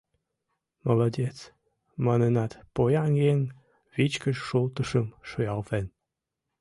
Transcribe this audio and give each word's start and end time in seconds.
—Молодец!— 0.85 1.37
манынат, 2.05 2.51
поян 2.75 3.11
еҥ 3.31 3.39
вичкыж 3.95 4.37
шултышым 4.47 5.07
шуялтен. 5.29 5.85